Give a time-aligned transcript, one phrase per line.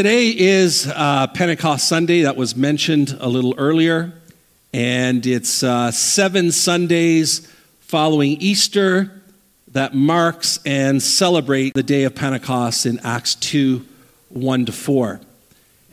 [0.00, 4.14] Today is uh, Pentecost Sunday, that was mentioned a little earlier,
[4.72, 7.46] and it's uh, seven Sundays
[7.80, 9.20] following Easter
[9.72, 13.86] that marks and celebrate the day of Pentecost in Acts 2
[14.30, 15.20] 1 to 4.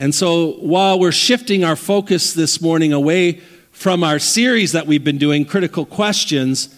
[0.00, 5.04] And so while we're shifting our focus this morning away from our series that we've
[5.04, 6.74] been doing, Critical Questions,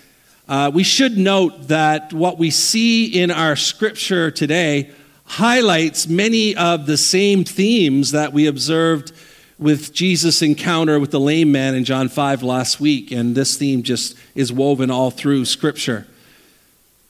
[0.49, 4.91] uh, we should note that what we see in our scripture today
[5.31, 9.13] highlights many of the same themes that we observed
[9.61, 13.13] with Jesus' encounter with the lame man in John 5 last week.
[13.13, 16.05] And this theme just is woven all through Scripture.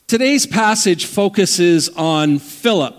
[0.06, 2.94] Today's passage focuses on Philip.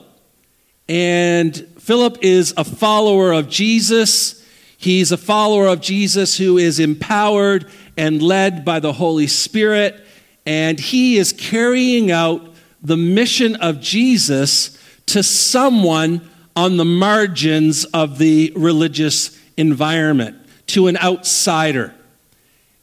[0.89, 4.43] And Philip is a follower of Jesus.
[4.75, 10.03] He's a follower of Jesus who is empowered and led by the Holy Spirit.
[10.47, 18.17] And he is carrying out the mission of Jesus to someone on the margins of
[18.17, 20.37] the religious environment,
[20.67, 21.93] to an outsider.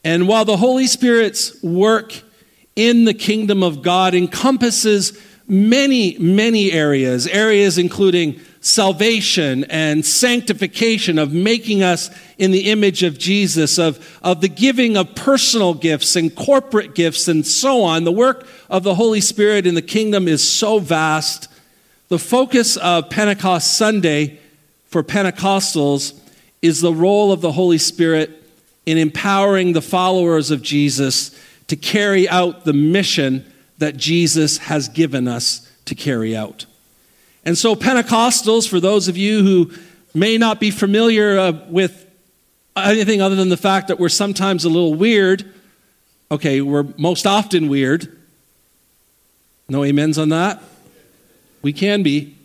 [0.05, 2.22] And while the Holy Spirit's work
[2.77, 11.32] in the kingdom of God encompasses many, many areas, areas including salvation and sanctification, of
[11.32, 16.34] making us in the image of Jesus, of, of the giving of personal gifts and
[16.34, 18.05] corporate gifts and so on.
[18.05, 21.48] The work of the Holy Spirit in the kingdom is so vast
[22.09, 24.39] the focus of Pentecost Sunday
[24.87, 26.19] for Pentecostals
[26.62, 28.42] is the role of the Holy Spirit
[28.87, 33.45] in empowering the followers of Jesus to carry out the mission
[33.77, 36.65] that Jesus has given us to carry out.
[37.45, 39.70] And so, Pentecostals, for those of you who
[40.15, 42.06] may not be familiar uh, with
[42.77, 45.45] anything other than the fact that we're sometimes a little weird,
[46.31, 48.17] okay, we're most often weird.
[49.69, 50.62] No amens on that?
[51.62, 52.37] We can be.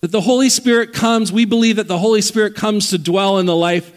[0.00, 3.46] That the Holy Spirit comes, we believe that the Holy Spirit comes to dwell in
[3.46, 3.92] the life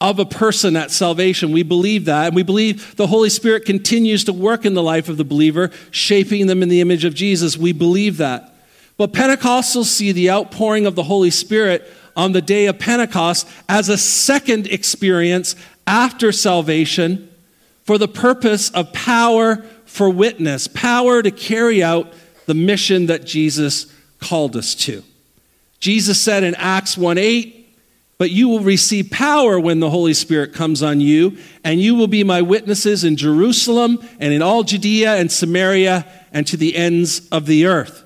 [0.00, 1.52] of a person at salvation.
[1.52, 2.26] We believe that.
[2.26, 5.70] And we believe the Holy Spirit continues to work in the life of the believer,
[5.90, 7.56] shaping them in the image of Jesus.
[7.56, 8.54] We believe that.
[8.96, 13.88] But Pentecostals see the outpouring of the Holy Spirit on the day of Pentecost as
[13.88, 17.30] a second experience after salvation
[17.84, 22.12] for the purpose of power for witness, power to carry out
[22.46, 25.02] the mission that Jesus called us to.
[25.80, 27.64] Jesus said in Acts 1 8,
[28.16, 32.06] but you will receive power when the Holy Spirit comes on you, and you will
[32.06, 37.28] be my witnesses in Jerusalem and in all Judea and Samaria and to the ends
[37.30, 38.02] of the earth.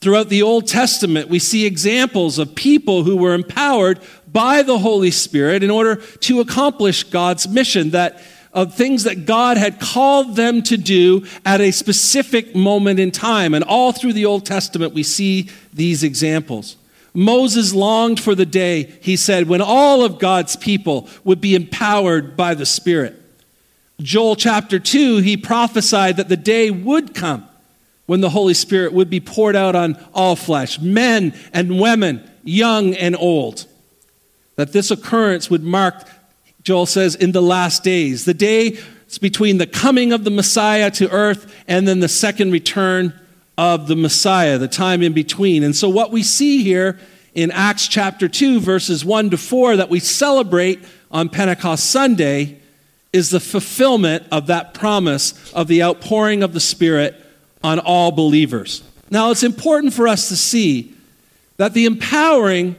[0.00, 4.00] Throughout the Old Testament, we see examples of people who were empowered
[4.32, 8.22] by the Holy Spirit in order to accomplish God's mission that
[8.58, 13.54] of things that God had called them to do at a specific moment in time.
[13.54, 16.76] And all through the Old Testament, we see these examples.
[17.14, 22.36] Moses longed for the day, he said, when all of God's people would be empowered
[22.36, 23.14] by the Spirit.
[24.00, 27.48] Joel chapter 2, he prophesied that the day would come
[28.06, 32.94] when the Holy Spirit would be poured out on all flesh, men and women, young
[32.96, 33.66] and old.
[34.56, 36.08] That this occurrence would mark
[36.68, 38.26] Joel says, in the last days.
[38.26, 38.76] The day
[39.08, 43.18] is between the coming of the Messiah to earth and then the second return
[43.56, 45.62] of the Messiah, the time in between.
[45.62, 46.98] And so, what we see here
[47.32, 52.60] in Acts chapter 2, verses 1 to 4, that we celebrate on Pentecost Sunday,
[53.14, 57.18] is the fulfillment of that promise of the outpouring of the Spirit
[57.64, 58.82] on all believers.
[59.10, 60.94] Now, it's important for us to see
[61.56, 62.76] that the empowering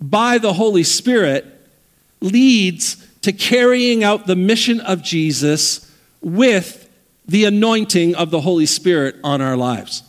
[0.00, 1.44] by the Holy Spirit
[2.20, 5.90] leads to carrying out the mission of Jesus
[6.20, 6.88] with
[7.26, 10.02] the anointing of the Holy Spirit on our lives.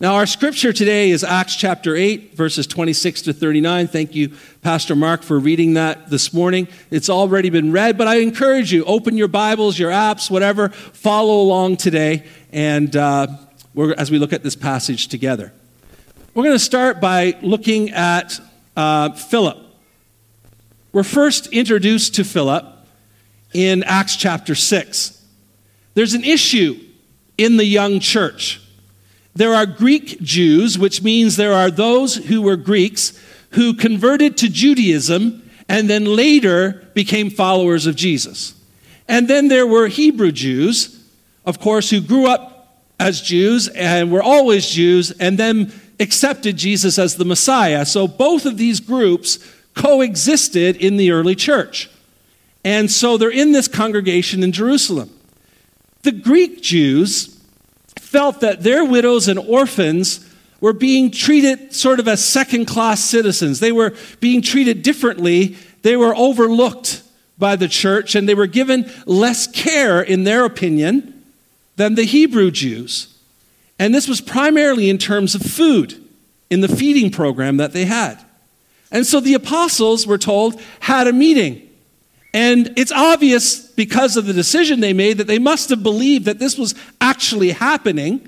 [0.00, 3.88] Now, our scripture today is Acts chapter 8, verses 26 to 39.
[3.88, 4.32] Thank you,
[4.62, 6.68] Pastor Mark, for reading that this morning.
[6.92, 11.40] It's already been read, but I encourage you, open your Bibles, your apps, whatever, follow
[11.42, 13.26] along today, and uh,
[13.96, 15.52] as we look at this passage together.
[16.32, 18.38] We're going to start by looking at
[18.76, 19.58] uh, Philip.
[20.98, 22.66] We're first introduced to Philip
[23.54, 25.24] in Acts chapter 6.
[25.94, 26.76] There's an issue
[27.36, 28.60] in the young church.
[29.32, 33.16] There are Greek Jews, which means there are those who were Greeks
[33.50, 38.60] who converted to Judaism and then later became followers of Jesus.
[39.06, 41.00] And then there were Hebrew Jews,
[41.44, 46.98] of course, who grew up as Jews and were always Jews and then accepted Jesus
[46.98, 47.86] as the Messiah.
[47.86, 49.38] So both of these groups
[49.78, 51.88] coexisted in the early church.
[52.64, 55.10] And so they're in this congregation in Jerusalem.
[56.02, 57.40] The Greek Jews
[57.98, 60.26] felt that their widows and orphans
[60.60, 63.60] were being treated sort of as second class citizens.
[63.60, 65.56] They were being treated differently.
[65.82, 67.02] They were overlooked
[67.38, 71.24] by the church and they were given less care, in their opinion,
[71.76, 73.16] than the Hebrew Jews.
[73.78, 76.04] And this was primarily in terms of food
[76.50, 78.24] in the feeding program that they had.
[78.90, 81.68] And so the apostles, were told, had a meeting.
[82.32, 86.38] And it's obvious because of the decision they made that they must have believed that
[86.38, 88.26] this was actually happening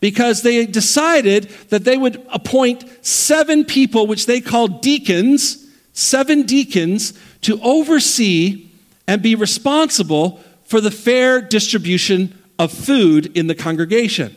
[0.00, 7.12] because they decided that they would appoint seven people, which they called deacons, seven deacons,
[7.42, 8.68] to oversee
[9.08, 14.36] and be responsible for the fair distribution of food in the congregation.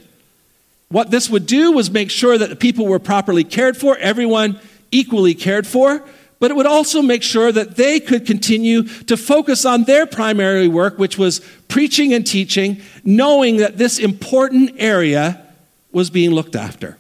[0.89, 4.59] What this would do was make sure that the people were properly cared for, everyone
[4.91, 6.03] equally cared for,
[6.39, 10.67] but it would also make sure that they could continue to focus on their primary
[10.67, 15.45] work, which was preaching and teaching, knowing that this important area
[15.91, 16.97] was being looked after.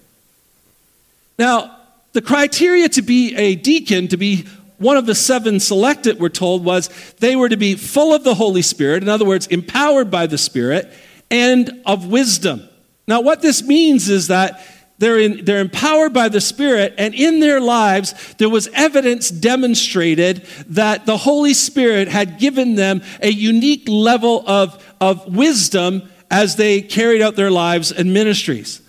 [1.37, 1.77] Now,
[2.11, 4.45] the criteria to be a deacon, to be
[4.77, 6.89] one of the seven selected, we're told, was
[7.19, 10.37] they were to be full of the Holy Spirit, in other words, empowered by the
[10.37, 10.91] Spirit,
[11.29, 12.67] and of wisdom.
[13.07, 14.61] Now, what this means is that
[14.99, 20.45] they're, in, they're empowered by the Spirit, and in their lives, there was evidence demonstrated
[20.67, 26.81] that the Holy Spirit had given them a unique level of, of wisdom as they
[26.81, 28.81] carried out their lives and ministries.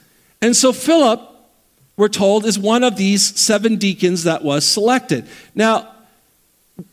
[0.43, 1.21] And so Philip,
[1.97, 5.27] we're told, is one of these seven deacons that was selected.
[5.55, 5.95] Now,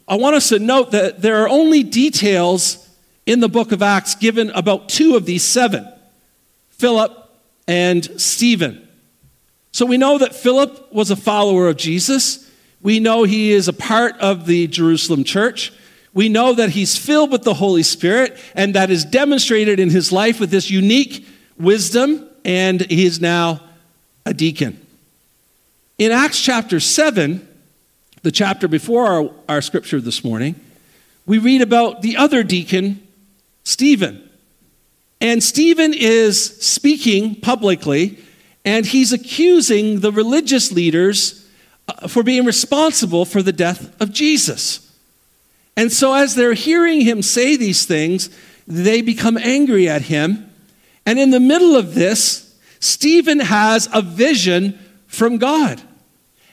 [0.07, 2.87] I want us to note that there are only details
[3.25, 5.91] in the book of Acts given about two of these seven
[6.69, 7.11] Philip
[7.67, 8.86] and Stephen.
[9.77, 12.49] So we know that Philip was a follower of Jesus.
[12.81, 15.71] We know he is a part of the Jerusalem church.
[16.15, 20.11] We know that he's filled with the Holy Spirit, and that is demonstrated in his
[20.11, 21.27] life with this unique
[21.59, 23.61] wisdom, and he is now
[24.25, 24.83] a deacon.
[25.99, 27.47] In Acts chapter 7,
[28.23, 30.55] the chapter before our, our scripture this morning,
[31.27, 33.07] we read about the other deacon,
[33.63, 34.27] Stephen.
[35.21, 38.17] And Stephen is speaking publicly,
[38.67, 41.47] and he's accusing the religious leaders
[41.87, 44.93] uh, for being responsible for the death of Jesus.
[45.77, 48.29] And so, as they're hearing him say these things,
[48.67, 50.51] they become angry at him.
[51.05, 54.77] And in the middle of this, Stephen has a vision
[55.07, 55.81] from God.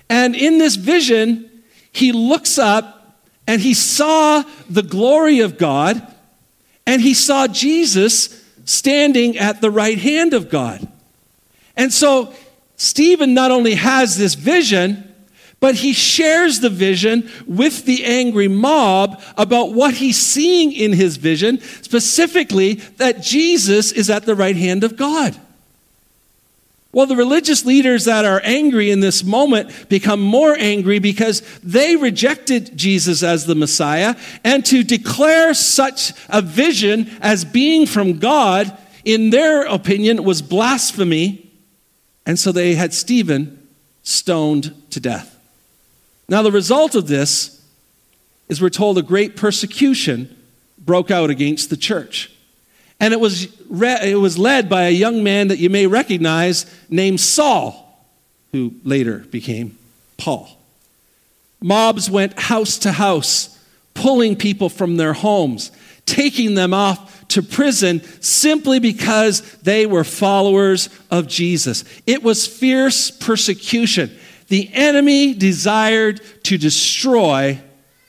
[0.09, 1.51] And in this vision,
[1.91, 3.19] he looks up
[3.49, 6.01] and he saw the glory of God
[6.87, 10.87] and he saw Jesus standing at the right hand of God.
[11.77, 12.35] And so,
[12.77, 15.15] Stephen not only has this vision,
[15.61, 21.17] but he shares the vision with the angry mob about what he's seeing in his
[21.17, 25.35] vision, specifically that Jesus is at the right hand of God.
[26.93, 31.97] Well, the religious leaders that are angry in this moment become more angry because they
[31.97, 38.77] rejected Jesus as the Messiah, and to declare such a vision as being from God,
[39.05, 41.44] in their opinion, was blasphemy.
[42.27, 43.67] And so they had Stephen
[44.03, 45.39] stoned to death.
[46.29, 47.63] Now, the result of this
[48.49, 50.35] is we're told a great persecution
[50.79, 52.31] broke out against the church.
[53.01, 56.67] And it was, re- it was led by a young man that you may recognize
[56.89, 58.07] named Saul,
[58.53, 59.77] who later became
[60.17, 60.49] Paul.
[61.61, 63.59] Mobs went house to house,
[63.95, 65.71] pulling people from their homes,
[66.07, 71.85] taking them off to prison simply because they were followers of Jesus.
[72.07, 74.11] It was fierce persecution
[74.49, 77.61] the enemy desired to destroy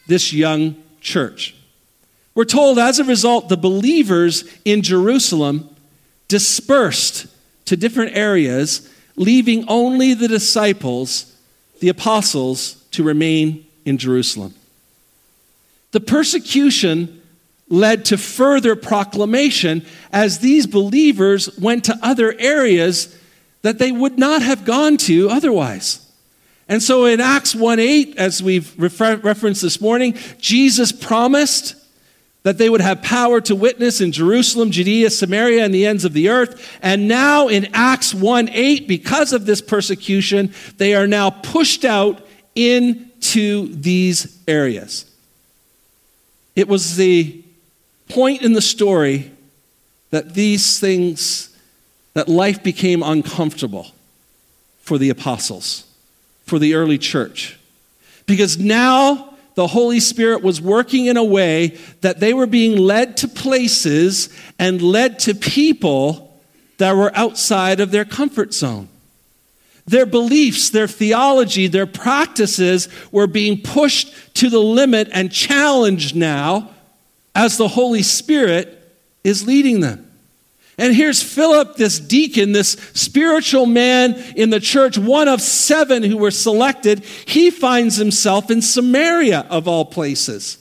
[0.07, 1.55] this young church.
[2.33, 5.69] We're told as a result, the believers in Jerusalem
[6.27, 7.27] dispersed
[7.65, 11.35] to different areas, leaving only the disciples,
[11.79, 14.53] the apostles, to remain in Jerusalem.
[15.91, 17.21] The persecution
[17.69, 23.17] led to further proclamation as these believers went to other areas
[23.63, 26.01] that they would not have gone to otherwise.
[26.67, 31.75] And so in Acts 1 8, as we've refer- referenced this morning, Jesus promised
[32.43, 36.13] that they would have power to witness in Jerusalem, Judea, Samaria, and the ends of
[36.13, 36.77] the earth.
[36.81, 42.25] And now in Acts 1 8, because of this persecution, they are now pushed out
[42.53, 45.11] into these areas.
[46.55, 47.44] It was the
[48.09, 49.31] point in the story
[50.11, 51.55] that these things,
[52.13, 53.87] that life became uncomfortable
[54.81, 55.85] for the apostles
[56.45, 57.59] for the early church.
[58.25, 63.17] Because now the Holy Spirit was working in a way that they were being led
[63.17, 66.39] to places and led to people
[66.77, 68.89] that were outside of their comfort zone.
[69.87, 76.71] Their beliefs, their theology, their practices were being pushed to the limit and challenged now
[77.35, 78.81] as the Holy Spirit
[79.23, 80.01] is leading them.
[80.77, 86.17] And here's Philip, this deacon, this spiritual man in the church, one of seven who
[86.17, 87.03] were selected.
[87.03, 90.57] He finds himself in Samaria, of all places.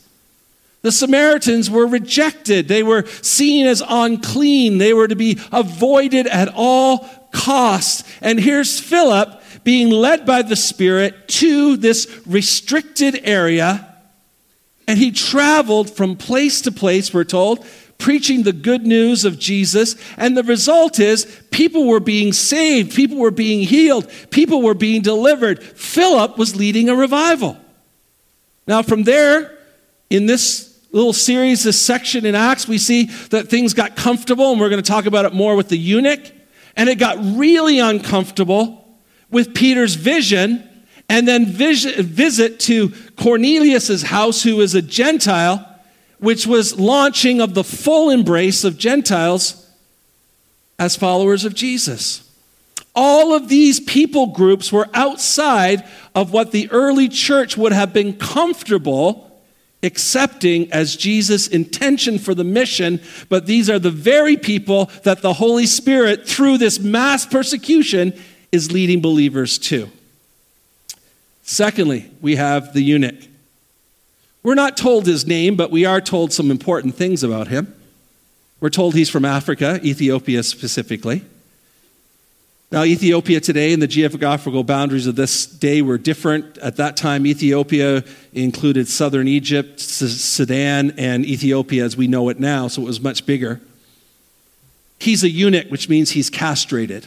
[0.82, 2.68] The Samaritans were rejected.
[2.68, 4.78] They were seen as unclean.
[4.78, 8.04] They were to be avoided at all costs.
[8.20, 13.93] And here's Philip being led by the Spirit to this restricted area.
[14.86, 17.64] And he traveled from place to place, we're told,
[17.98, 19.96] preaching the good news of Jesus.
[20.16, 25.00] And the result is people were being saved, people were being healed, people were being
[25.00, 25.62] delivered.
[25.62, 27.56] Philip was leading a revival.
[28.66, 29.58] Now, from there,
[30.10, 34.60] in this little series, this section in Acts, we see that things got comfortable, and
[34.60, 36.20] we're going to talk about it more with the eunuch.
[36.76, 38.98] And it got really uncomfortable
[39.30, 40.68] with Peter's vision
[41.08, 45.70] and then visit to Cornelius's house, who is a Gentile
[46.18, 49.70] which was launching of the full embrace of Gentiles
[50.78, 52.20] as followers of Jesus.
[52.94, 55.84] All of these people groups were outside
[56.14, 59.30] of what the early church would have been comfortable
[59.82, 65.34] accepting as Jesus' intention for the mission, but these are the very people that the
[65.34, 68.14] Holy Spirit, through this mass persecution,
[68.50, 69.90] is leading believers to.
[71.44, 73.28] Secondly, we have the eunuch.
[74.42, 77.74] We're not told his name, but we are told some important things about him.
[78.60, 81.22] We're told he's from Africa, Ethiopia specifically.
[82.72, 86.56] Now, Ethiopia today and the geographical boundaries of this day were different.
[86.58, 92.68] At that time, Ethiopia included southern Egypt, Sudan, and Ethiopia as we know it now,
[92.68, 93.60] so it was much bigger.
[94.98, 97.06] He's a eunuch, which means he's castrated.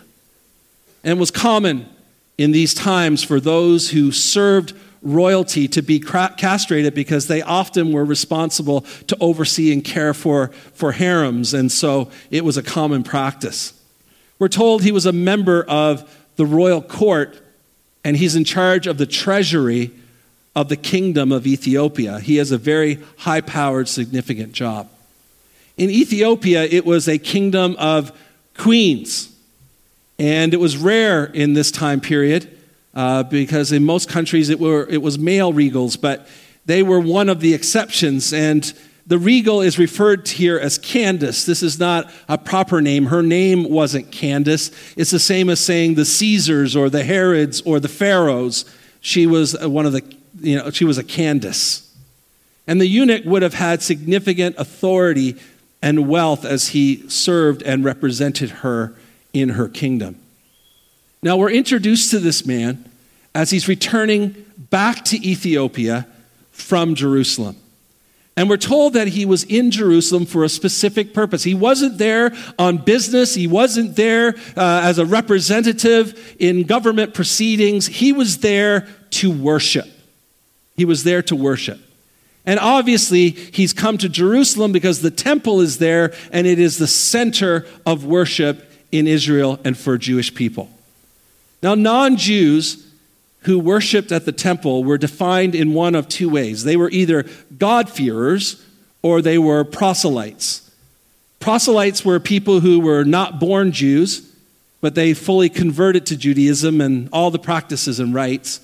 [1.04, 1.90] And it was common
[2.38, 8.06] in these times for those who served royalty to be castrated because they often were
[8.06, 13.74] responsible to oversee and care for, for harems, and so it was a common practice.
[14.40, 17.42] We're told he was a member of the royal court
[18.04, 19.92] and he's in charge of the treasury
[20.56, 22.20] of the kingdom of Ethiopia.
[22.20, 24.90] He has a very high powered, significant job.
[25.78, 28.18] In Ethiopia, it was a kingdom of
[28.56, 29.30] queens,
[30.20, 32.58] and it was rare in this time period
[32.94, 36.28] uh, because in most countries it, were, it was male regals, but
[36.66, 38.34] they were one of the exceptions.
[38.34, 38.74] And
[39.06, 41.46] the regal is referred to here as Candace.
[41.46, 43.06] This is not a proper name.
[43.06, 44.72] Her name wasn't Candace.
[44.98, 48.66] It's the same as saying the Caesars or the Herods or the Pharaohs.
[49.00, 50.04] She was one of the,
[50.42, 51.84] you know, she was a Candace.
[52.66, 55.38] And the eunuch would have had significant authority
[55.82, 58.96] and wealth as he served and represented her
[59.42, 60.20] in her kingdom.
[61.24, 62.90] Now we're introduced to this man
[63.34, 66.08] as he's returning back to Ethiopia
[66.52, 67.56] from Jerusalem.
[68.36, 71.44] And we're told that he was in Jerusalem for a specific purpose.
[71.44, 77.88] He wasn't there on business, he wasn't there uh, as a representative in government proceedings.
[77.88, 79.88] He was there to worship.
[80.76, 81.80] He was there to worship.
[82.46, 86.88] And obviously, he's come to Jerusalem because the temple is there and it is the
[86.88, 90.70] center of worship in Israel and for Jewish people.
[91.62, 92.88] Now, non Jews
[93.42, 97.26] who worshiped at the temple were defined in one of two ways they were either
[97.58, 98.64] God-fearers
[99.02, 100.70] or they were proselytes.
[101.40, 104.30] Proselytes were people who were not born Jews,
[104.82, 108.60] but they fully converted to Judaism and all the practices and rites.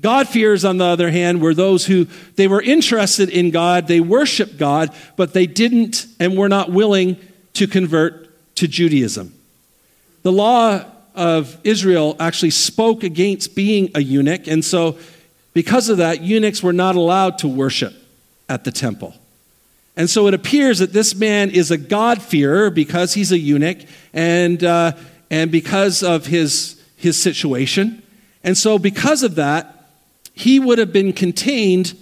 [0.00, 4.56] God-fearers, on the other hand, were those who they were interested in God, they worshiped
[4.56, 7.16] God, but they didn't and were not willing
[7.54, 9.34] to convert to Judaism.
[10.22, 14.96] The law of Israel actually spoke against being a eunuch, and so
[15.52, 17.94] because of that, eunuchs were not allowed to worship
[18.48, 19.14] at the temple.
[19.96, 23.78] And so it appears that this man is a God-fearer because he's a eunuch
[24.14, 24.92] and, uh,
[25.30, 28.02] and because of his, his situation.
[28.42, 29.86] And so, because of that,
[30.34, 31.94] he would have been contained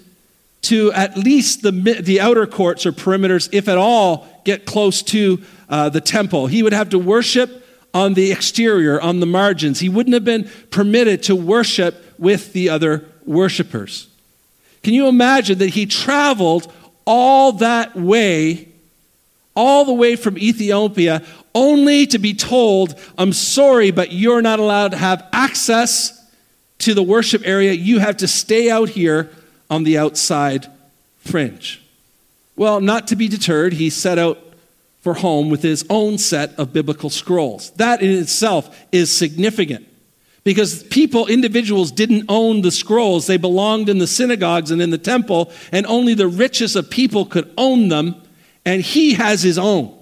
[0.63, 5.43] to at least the, the outer courts or perimeters, if at all, get close to
[5.69, 6.47] uh, the temple.
[6.47, 9.81] He would have to worship on the exterior, on the margins.
[9.81, 14.09] He wouldn't have been permitted to worship with the other worshipers.
[14.83, 16.73] Can you imagine that he traveled
[17.05, 18.69] all that way,
[19.57, 21.23] all the way from Ethiopia,
[21.55, 26.17] only to be told, I'm sorry, but you're not allowed to have access
[26.79, 27.73] to the worship area.
[27.73, 29.31] You have to stay out here
[29.69, 30.67] on the outside
[31.19, 31.83] fringe.
[32.57, 34.39] Well, not to be deterred, he set out
[35.01, 37.71] for home with his own set of biblical scrolls.
[37.73, 39.87] That in itself is significant
[40.45, 43.27] because people, individuals, didn't own the scrolls.
[43.27, 47.27] They belonged in the synagogues and in the temple, and only the richest of people
[47.27, 48.23] could own them,
[48.65, 49.97] and he has his own.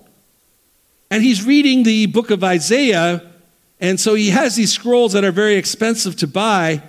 [1.10, 3.22] And he's reading the book of Isaiah,
[3.80, 6.82] and so he has these scrolls that are very expensive to buy,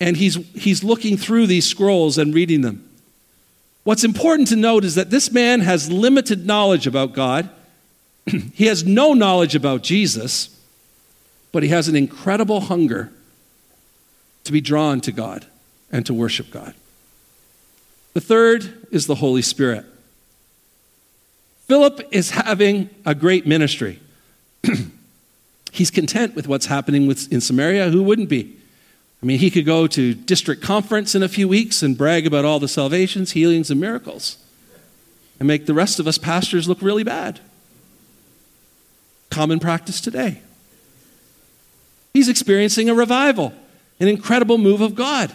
[0.00, 2.87] and he's, he's looking through these scrolls and reading them.
[3.88, 7.48] What's important to note is that this man has limited knowledge about God.
[8.52, 10.54] he has no knowledge about Jesus
[11.52, 13.10] but he has an incredible hunger
[14.44, 15.46] to be drawn to God
[15.90, 16.74] and to worship God.
[18.12, 19.86] The third is the Holy Spirit.
[21.66, 24.00] Philip is having a great ministry.
[25.72, 27.88] He's content with what's happening with, in Samaria.
[27.88, 28.57] Who wouldn't be?
[29.22, 32.44] I mean, he could go to district conference in a few weeks and brag about
[32.44, 34.38] all the salvations, healings, and miracles
[35.38, 37.40] and make the rest of us pastors look really bad.
[39.30, 40.40] Common practice today.
[42.12, 43.52] He's experiencing a revival,
[44.00, 45.32] an incredible move of God.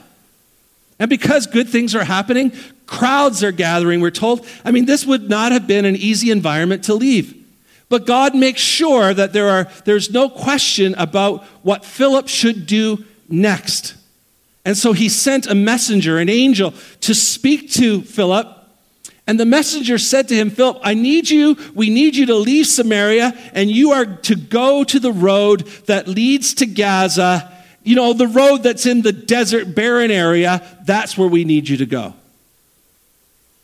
[1.00, 2.52] And because good things are happening,
[2.86, 4.46] crowds are gathering, we're told.
[4.66, 7.40] I mean, this would not have been an easy environment to leave.
[7.90, 13.06] But God makes sure that there are, there's no question about what Philip should do
[13.30, 13.96] next.
[14.65, 18.63] And so he sent a messenger, an angel, to speak to Philip
[19.25, 22.68] and the messenger said to him, Philip, I need you, we need you to leave
[22.68, 27.51] Samaria, and you are to go to the road that leads to Gaza.
[27.84, 31.77] You know, the road that's in the desert, barren area, that's where we need you
[31.77, 32.13] to go.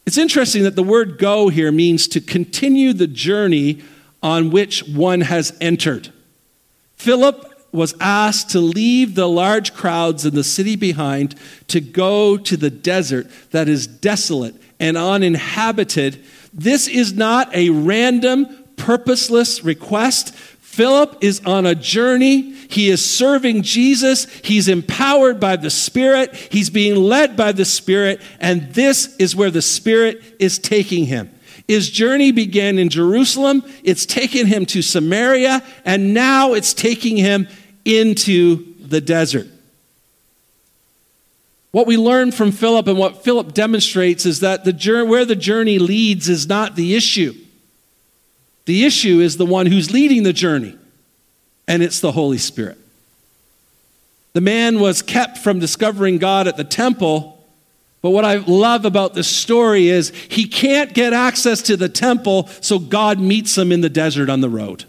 [0.05, 3.81] It's interesting that the word go here means to continue the journey
[4.23, 6.11] on which one has entered.
[6.95, 11.35] Philip was asked to leave the large crowds in the city behind
[11.67, 16.23] to go to the desert that is desolate and uninhabited.
[16.53, 18.47] This is not a random,
[18.77, 20.33] purposeless request.
[20.33, 22.53] Philip is on a journey.
[22.53, 24.25] He is serving Jesus.
[24.39, 26.33] He's empowered by the Spirit.
[26.35, 28.21] He's being led by the Spirit.
[28.39, 31.31] And this is where the Spirit is taking him.
[31.67, 33.63] His journey began in Jerusalem.
[33.83, 35.61] It's taken him to Samaria.
[35.85, 37.47] And now it's taking him
[37.85, 39.47] into the desert.
[41.71, 45.35] What we learn from Philip and what Philip demonstrates is that the journey, where the
[45.35, 47.33] journey leads is not the issue.
[48.65, 50.77] The issue is the one who's leading the journey,
[51.67, 52.77] and it's the Holy Spirit.
[54.33, 57.43] The man was kept from discovering God at the temple,
[58.01, 62.47] but what I love about this story is he can't get access to the temple,
[62.61, 64.85] so God meets him in the desert on the road.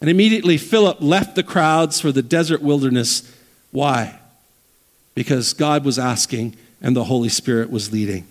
[0.00, 3.34] And immediately Philip left the crowds for the desert wilderness.
[3.72, 4.18] Why?
[5.18, 8.24] because God was asking and the Holy Spirit was leading.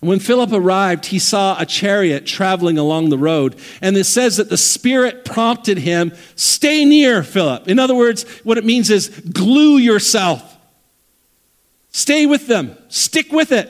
[0.00, 4.48] When Philip arrived, he saw a chariot traveling along the road, and it says that
[4.48, 7.68] the Spirit prompted him, Stay near, Philip.
[7.68, 10.56] In other words, what it means is glue yourself.
[11.92, 13.68] Stay with them, stick with it.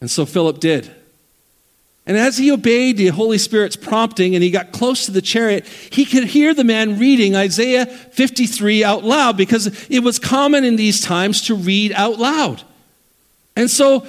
[0.00, 0.92] And so Philip did.
[2.06, 5.66] And as he obeyed the Holy Spirit's prompting and he got close to the chariot,
[5.66, 10.76] he could hear the man reading Isaiah 53 out loud because it was common in
[10.76, 12.62] these times to read out loud.
[13.56, 14.06] And so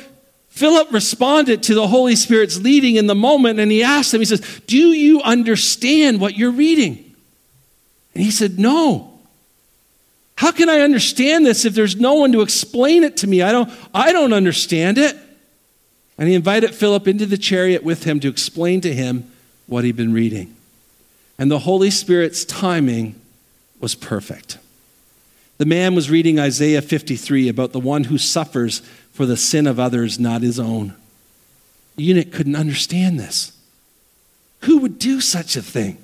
[0.50, 4.26] Philip responded to the Holy Spirit's leading in the moment and he asked him, he
[4.26, 7.16] says, Do you understand what you're reading?
[8.14, 9.14] And he said, No.
[10.36, 13.42] How can I understand this if there's no one to explain it to me?
[13.42, 15.18] I don't, I don't understand it.
[16.18, 19.32] And he invited Philip into the chariot with him to explain to him
[19.68, 20.56] what he'd been reading.
[21.38, 23.20] And the Holy Spirit's timing
[23.80, 24.58] was perfect.
[25.58, 28.80] The man was reading Isaiah 53 about the one who suffers
[29.12, 30.96] for the sin of others, not his own.
[31.96, 33.52] The eunuch couldn't understand this.
[34.62, 35.98] Who would do such a thing?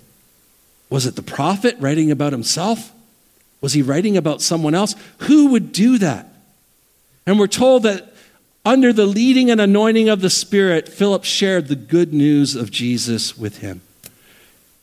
[0.89, 2.91] Was it the prophet writing about himself?
[3.61, 4.95] Was he writing about someone else?
[5.19, 6.27] Who would do that?
[7.25, 8.12] And we're told that
[8.65, 13.37] under the leading and anointing of the Spirit, Philip shared the good news of Jesus
[13.37, 13.81] with him.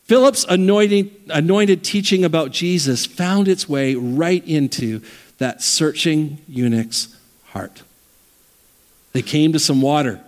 [0.05, 5.01] Philip's anointing, anointed teaching about Jesus found its way right into
[5.38, 7.16] that searching eunuch's
[7.47, 7.83] heart.
[9.12, 10.21] They came to some water.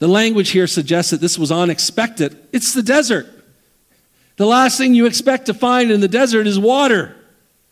[0.00, 2.36] The language here suggests that this was unexpected.
[2.52, 3.26] It's the desert.
[4.36, 7.14] The last thing you expect to find in the desert is water.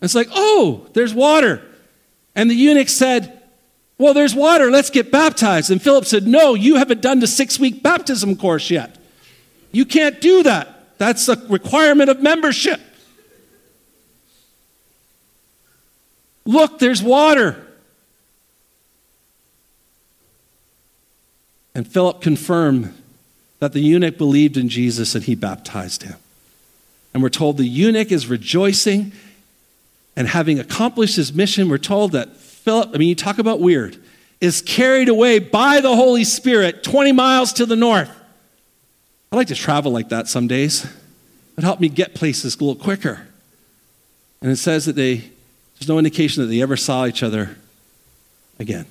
[0.01, 1.63] It's like, oh, there's water.
[2.35, 3.40] And the eunuch said,
[4.01, 5.71] well, there's water, let's get baptized.
[5.71, 8.97] And Philip said, No, you haven't done the six week baptism course yet.
[9.73, 10.97] You can't do that.
[10.97, 12.81] That's a requirement of membership.
[16.47, 17.63] Look, there's water.
[21.75, 22.95] And Philip confirmed
[23.59, 26.17] that the eunuch believed in Jesus and he baptized him.
[27.13, 29.13] And we're told the eunuch is rejoicing.
[30.17, 33.97] And having accomplished his mission, we're told that Philip, I mean, you talk about weird,
[34.41, 38.11] is carried away by the Holy Spirit 20 miles to the north.
[39.33, 40.87] I like to travel like that some days.
[41.57, 43.27] It helped me get places a little quicker.
[44.43, 47.57] And it says that they, there's no indication that they ever saw each other
[48.59, 48.87] again.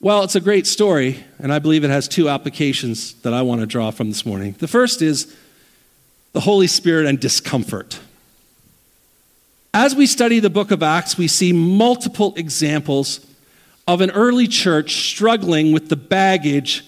[0.00, 3.62] Well, it's a great story, and I believe it has two applications that I want
[3.62, 4.54] to draw from this morning.
[4.58, 5.34] The first is
[6.32, 7.98] the Holy Spirit and discomfort.
[9.74, 13.26] As we study the book of Acts, we see multiple examples
[13.88, 16.84] of an early church struggling with the baggage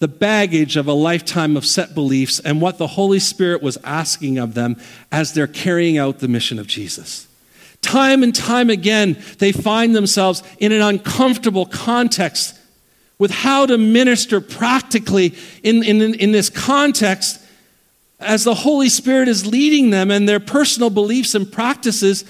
[0.00, 4.38] the baggage of a lifetime of set beliefs and what the Holy Spirit was asking
[4.38, 4.76] of them
[5.10, 7.26] as they're carrying out the mission of Jesus.
[7.82, 12.56] Time and time again, they find themselves in an uncomfortable context
[13.18, 17.44] with how to minister practically in, in, in this context
[18.20, 22.24] as the Holy Spirit is leading them and their personal beliefs and practices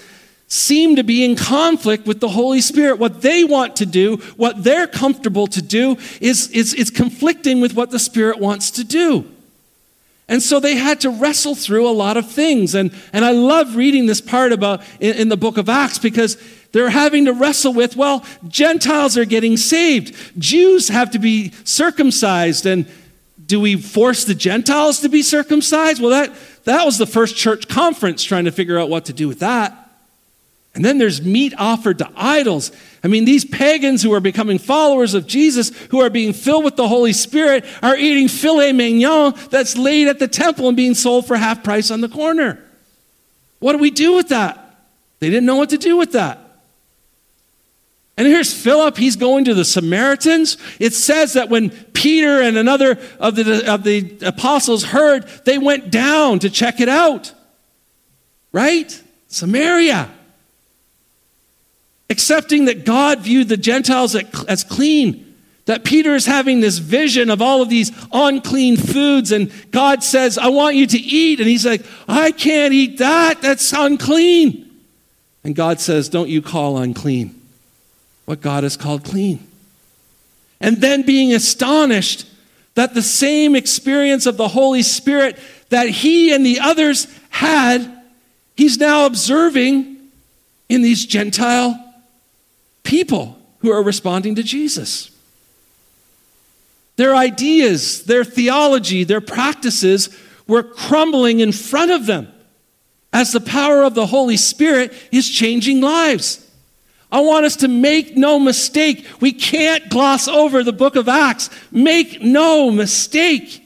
[0.47, 2.97] seem to be in conflict with the Holy Spirit.
[2.97, 7.75] What they want to do, what they're comfortable to do, is, is, is conflicting with
[7.75, 9.25] what the Spirit wants to do.
[10.27, 12.75] And so they had to wrestle through a lot of things.
[12.75, 16.37] And, and I love reading this part about in, in the book of Acts because
[16.71, 20.15] they're having to wrestle with, well, Gentiles are getting saved.
[20.37, 22.67] Jews have to be circumcised.
[22.67, 22.87] And
[23.49, 25.99] do we force the Gentiles to be circumcised?
[25.99, 26.31] Well, that,
[26.65, 29.89] that was the first church conference trying to figure out what to do with that.
[30.75, 32.71] And then there's meat offered to idols.
[33.03, 36.75] I mean, these pagans who are becoming followers of Jesus, who are being filled with
[36.75, 41.25] the Holy Spirit, are eating filet mignon that's laid at the temple and being sold
[41.25, 42.63] for half price on the corner.
[43.57, 44.85] What do we do with that?
[45.19, 46.48] They didn't know what to do with that.
[48.19, 50.57] And here's Philip, he's going to the Samaritans.
[50.77, 55.89] It says that when Peter and another of the, of the apostles heard, they went
[55.89, 57.33] down to check it out.
[58.51, 59.01] Right?
[59.29, 60.09] Samaria
[62.09, 64.15] accepting that God viewed the Gentiles
[64.49, 65.37] as clean.
[65.63, 70.37] That Peter is having this vision of all of these unclean foods, and God says,
[70.37, 71.39] I want you to eat.
[71.39, 73.41] And he's like, I can't eat that.
[73.41, 74.69] That's unclean.
[75.45, 77.38] And God says, Don't you call unclean
[78.29, 79.39] what God has called clean.
[80.61, 82.27] And then being astonished
[82.75, 85.35] that the same experience of the Holy Spirit
[85.69, 87.91] that he and the others had,
[88.55, 90.11] he's now observing
[90.69, 91.83] in these Gentile
[92.83, 95.09] people who are responding to Jesus.
[96.97, 100.15] Their ideas, their theology, their practices
[100.45, 102.31] were crumbling in front of them
[103.11, 106.45] as the power of the Holy Spirit is changing lives.
[107.11, 109.05] I want us to make no mistake.
[109.19, 111.49] We can't gloss over the book of Acts.
[111.71, 113.65] Make no mistake.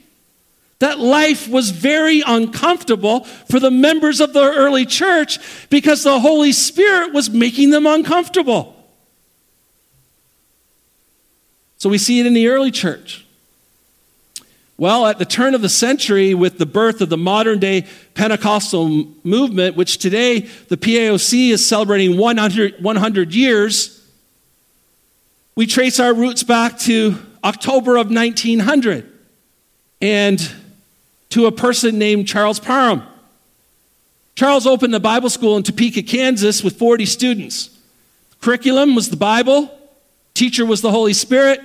[0.80, 6.52] That life was very uncomfortable for the members of the early church because the Holy
[6.52, 8.76] Spirit was making them uncomfortable.
[11.78, 13.23] So we see it in the early church.
[14.78, 18.90] Well, at the turn of the century, with the birth of the modern day Pentecostal
[19.24, 24.04] movement, which today the PAOC is celebrating 100, 100 years,
[25.56, 29.10] we trace our roots back to October of 1900
[30.02, 30.52] and
[31.30, 33.04] to a person named Charles Parham.
[34.36, 37.70] Charles opened a Bible school in Topeka, Kansas with 40 students.
[38.42, 39.70] curriculum was the Bible,
[40.34, 41.62] teacher was the Holy Spirit,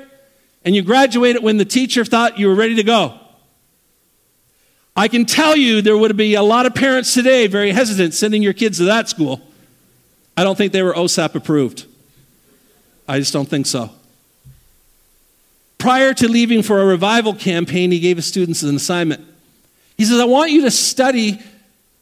[0.69, 3.19] and you graduated when the teacher thought you were ready to go.
[4.95, 8.43] I can tell you there would be a lot of parents today very hesitant sending
[8.43, 9.41] your kids to that school.
[10.37, 11.87] I don't think they were OSAP approved.
[13.09, 13.89] I just don't think so.
[15.79, 19.25] Prior to leaving for a revival campaign, he gave his students an assignment.
[19.97, 21.41] He says, I want you to study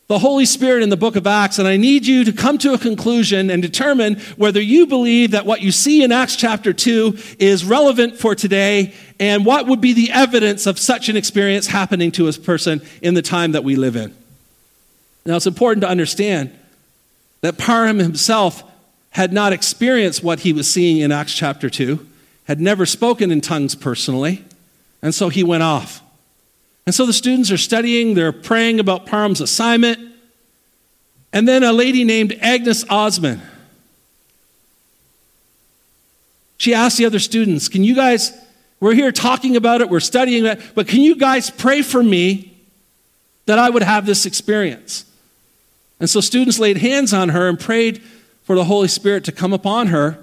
[0.08, 2.72] the Holy Spirit in the book of Acts, and I need you to come to
[2.72, 7.18] a conclusion and determine whether you believe that what you see in Acts chapter 2
[7.40, 12.12] is relevant for today and what would be the evidence of such an experience happening
[12.12, 14.14] to a person in the time that we live in.
[15.24, 16.56] Now, it's important to understand
[17.40, 18.62] that Parham himself
[19.10, 22.06] had not experienced what he was seeing in Acts chapter 2,
[22.44, 24.44] had never spoken in tongues personally,
[25.02, 26.00] and so he went off.
[26.86, 29.98] And so the students are studying, they're praying about Parham's assignment.
[31.32, 33.40] And then a lady named Agnes Ozman.
[36.58, 38.32] She asked the other students, Can you guys,
[38.80, 42.56] we're here talking about it, we're studying it, but can you guys pray for me
[43.46, 45.04] that I would have this experience?
[45.98, 48.02] And so students laid hands on her and prayed
[48.42, 50.18] for the Holy Spirit to come upon her.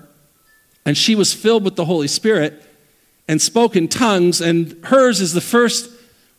[0.86, 2.64] And she was filled with the Holy Spirit
[3.28, 4.42] and spoke in tongues.
[4.42, 5.90] And hers is the first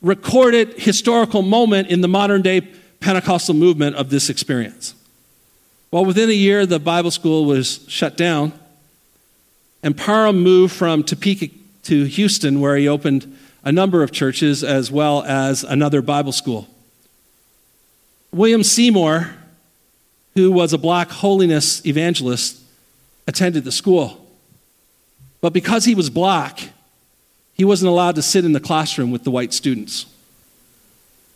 [0.05, 2.61] recorded historical moment in the modern day
[3.01, 4.95] Pentecostal movement of this experience.
[5.91, 8.53] Well, within a year, the Bible school was shut down,
[9.83, 11.49] and Parham moved from Topeka
[11.85, 16.69] to Houston, where he opened a number of churches as well as another Bible school.
[18.31, 19.31] William Seymour,
[20.35, 22.61] who was a black holiness evangelist,
[23.27, 24.27] attended the school.
[25.41, 26.71] But because he was black,
[27.55, 30.07] he wasn't allowed to sit in the classroom with the white students.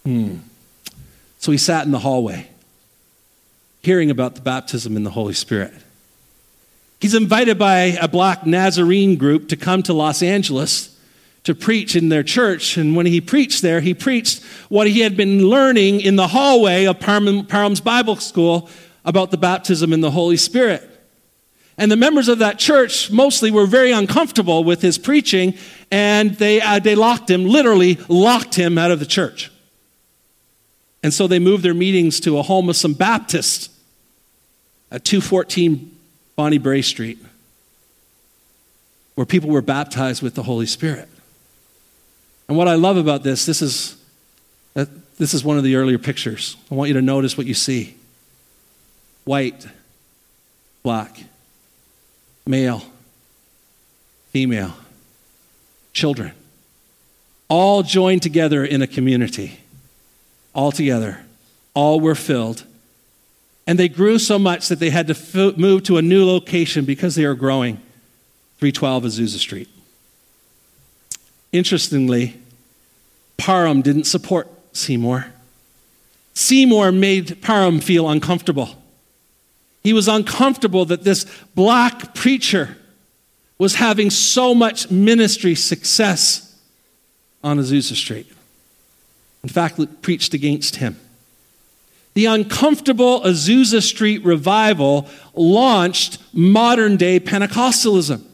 [0.05, 0.37] Hmm.
[1.39, 2.49] So he sat in the hallway,
[3.83, 5.73] hearing about the baptism in the Holy Spirit.
[7.01, 10.97] He's invited by a black Nazarene group to come to Los Angeles
[11.45, 12.77] to preach in their church.
[12.77, 16.85] And when he preached there, he preached what he had been learning in the hallway
[16.85, 18.69] of Parham's Bible School
[19.05, 20.83] about the baptism in the Holy Spirit.
[21.79, 25.55] And the members of that church mostly were very uncomfortable with his preaching,
[25.91, 29.51] and they, uh, they locked him, literally locked him out of the church.
[31.03, 33.71] And so they moved their meetings to a home of some Baptists
[34.91, 35.97] at 214
[36.37, 37.19] Bonnie Brae Street,
[39.15, 41.09] where people were baptized with the Holy Spirit.
[42.49, 43.97] And what I love about this, this is,
[44.75, 44.87] uh,
[45.19, 46.57] this is one of the earlier pictures.
[46.71, 47.97] I want you to notice what you see
[49.25, 49.67] white,
[50.83, 51.23] black,
[52.47, 52.83] male,
[54.31, 54.73] female,
[55.99, 56.33] children,
[57.49, 59.59] all joined together in a community.
[60.55, 61.25] All together.
[61.75, 62.65] All were filled.
[63.67, 67.17] And they grew so much that they had to move to a new location because
[67.17, 67.77] they were growing
[68.59, 69.69] 312 Azusa Street.
[71.53, 72.41] Interestingly,
[73.37, 75.27] Parham didn't support Seymour.
[76.35, 78.71] Seymour made Parham feel uncomfortable.
[79.83, 82.78] He was uncomfortable that this black preacher
[83.59, 86.57] was having so much ministry success
[87.43, 88.31] on Azusa Street.
[89.43, 90.99] In fact, preached against him.
[92.15, 98.25] The uncomfortable Azusa Street revival launched modern day Pentecostalism.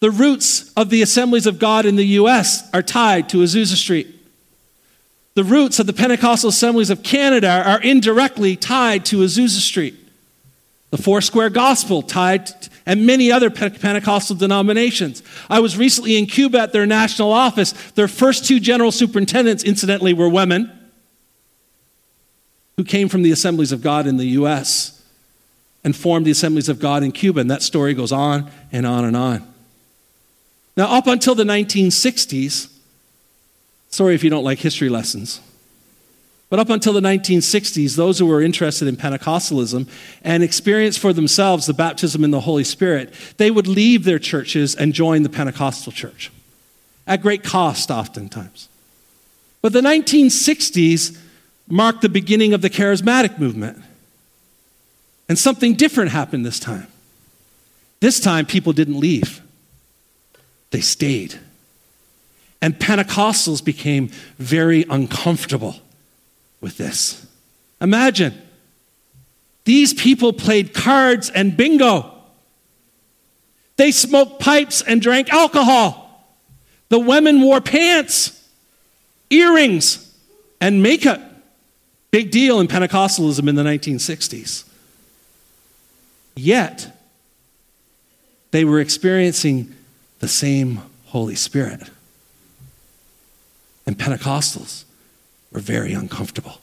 [0.00, 2.68] The roots of the assemblies of God in the U.S.
[2.72, 4.12] are tied to Azusa Street.
[5.34, 9.94] The roots of the Pentecostal assemblies of Canada are indirectly tied to Azusa Street.
[10.90, 12.50] The Foursquare Gospel tied,
[12.86, 15.22] and many other Pentecostal denominations.
[15.50, 17.72] I was recently in Cuba at their national office.
[17.92, 20.72] Their first two general superintendents, incidentally, were women
[22.76, 25.02] who came from the assemblies of God in the U.S.
[25.82, 27.40] and formed the assemblies of God in Cuba.
[27.40, 29.52] And that story goes on and on and on.
[30.76, 32.70] Now, up until the 1960s,
[33.88, 35.40] sorry if you don't like history lessons.
[36.48, 39.88] But up until the 1960s, those who were interested in Pentecostalism
[40.22, 44.74] and experienced for themselves the baptism in the Holy Spirit, they would leave their churches
[44.74, 46.30] and join the Pentecostal church
[47.06, 48.68] at great cost, oftentimes.
[49.60, 51.18] But the 1960s
[51.68, 53.82] marked the beginning of the charismatic movement.
[55.28, 56.86] And something different happened this time.
[57.98, 59.40] This time, people didn't leave,
[60.70, 61.40] they stayed.
[62.62, 65.76] And Pentecostals became very uncomfortable
[66.60, 67.26] with this.
[67.80, 68.34] Imagine
[69.64, 72.12] these people played cards and bingo.
[73.76, 76.24] They smoked pipes and drank alcohol.
[76.88, 78.48] The women wore pants,
[79.28, 80.16] earrings,
[80.60, 81.20] and makeup.
[82.10, 84.64] Big deal in Pentecostalism in the 1960s.
[86.36, 86.96] Yet,
[88.52, 89.74] they were experiencing
[90.20, 91.90] the same Holy Spirit.
[93.84, 94.85] And Pentecostals
[95.60, 96.60] very uncomfortable.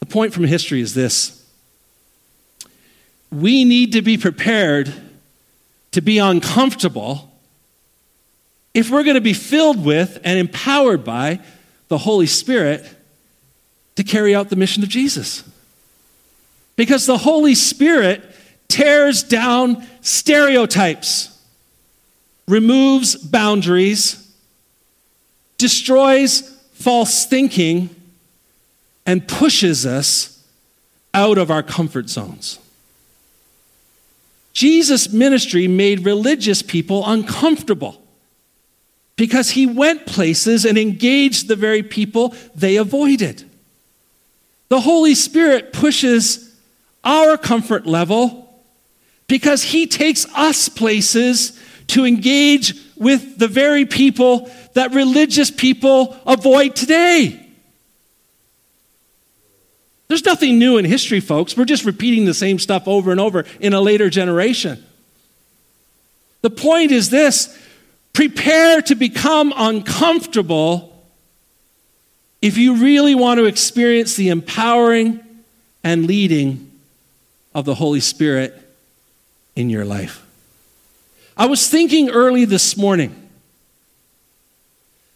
[0.00, 1.42] The point from history is this
[3.30, 4.92] we need to be prepared
[5.92, 7.30] to be uncomfortable
[8.74, 11.40] if we're going to be filled with and empowered by
[11.88, 12.86] the Holy Spirit
[13.96, 15.44] to carry out the mission of Jesus.
[16.76, 18.22] Because the Holy Spirit
[18.68, 21.38] tears down stereotypes,
[22.48, 24.34] removes boundaries,
[25.58, 26.51] destroys
[26.82, 27.88] false thinking
[29.06, 30.44] and pushes us
[31.14, 32.58] out of our comfort zones.
[34.52, 38.02] Jesus' ministry made religious people uncomfortable
[39.16, 43.48] because he went places and engaged the very people they avoided.
[44.68, 46.54] The Holy Spirit pushes
[47.04, 48.62] our comfort level
[49.28, 51.58] because he takes us places
[51.92, 57.38] to engage with the very people that religious people avoid today.
[60.08, 61.56] There's nothing new in history, folks.
[61.56, 64.84] We're just repeating the same stuff over and over in a later generation.
[66.42, 67.58] The point is this
[68.12, 70.90] Prepare to become uncomfortable
[72.42, 75.20] if you really want to experience the empowering
[75.82, 76.70] and leading
[77.54, 78.58] of the Holy Spirit
[79.56, 80.21] in your life.
[81.36, 83.18] I was thinking early this morning.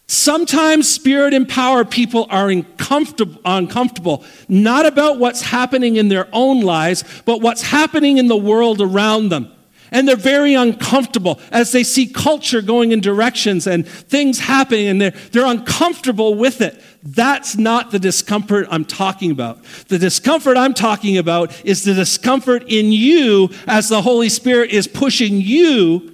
[0.07, 7.41] Sometimes spirit empowered people are uncomfortable, not about what's happening in their own lives, but
[7.41, 9.51] what's happening in the world around them.
[9.91, 15.01] And they're very uncomfortable as they see culture going in directions and things happening, and
[15.01, 16.81] they're, they're uncomfortable with it.
[17.09, 19.63] That's not the discomfort I'm talking about.
[19.87, 24.89] The discomfort I'm talking about is the discomfort in you as the Holy Spirit is
[24.89, 26.13] pushing you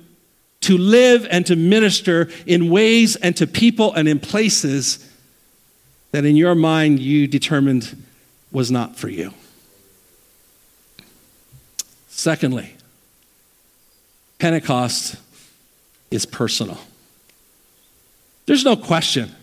[0.62, 5.10] to live and to minister in ways and to people and in places
[6.12, 8.06] that in your mind you determined
[8.51, 9.34] was not for you.
[12.08, 12.75] Secondly,
[14.38, 15.15] Pentecost
[16.12, 16.77] is personal.
[18.45, 19.34] There's no question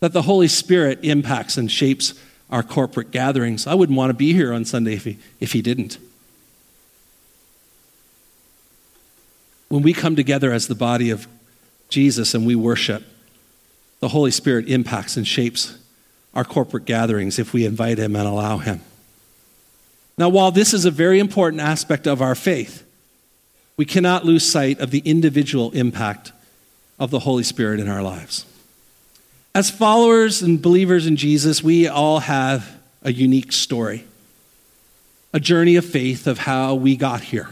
[0.00, 2.14] that the Holy Spirit impacts and shapes
[2.50, 3.66] our corporate gatherings.
[3.66, 5.98] I wouldn't want to be here on Sunday if he, if he didn't.
[9.68, 11.28] When we come together as the body of
[11.88, 13.04] Jesus and we worship,
[14.00, 15.78] the Holy Spirit impacts and shapes
[16.34, 18.80] our corporate gatherings if we invite Him and allow Him.
[20.16, 22.84] Now, while this is a very important aspect of our faith,
[23.76, 26.32] we cannot lose sight of the individual impact
[26.98, 28.44] of the Holy Spirit in our lives.
[29.54, 34.04] As followers and believers in Jesus, we all have a unique story,
[35.32, 37.48] a journey of faith of how we got here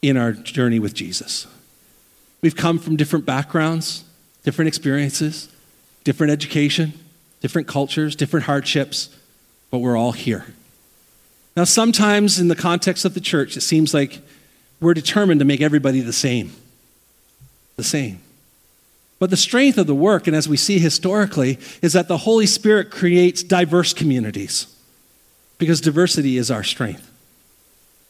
[0.00, 1.46] in our journey with Jesus.
[2.40, 4.04] We've come from different backgrounds,
[4.44, 5.48] different experiences,
[6.04, 6.94] different education,
[7.40, 9.14] different cultures, different hardships,
[9.70, 10.46] but we're all here.
[11.54, 14.20] Now, sometimes in the context of the church, it seems like
[14.80, 16.52] we're determined to make everybody the same.
[17.76, 18.20] The same.
[19.18, 22.46] But the strength of the work, and as we see historically, is that the Holy
[22.46, 24.74] Spirit creates diverse communities
[25.58, 27.10] because diversity is our strength.